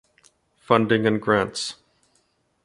Funding 0.57 1.03
& 1.19 1.19
Grants 1.19 1.75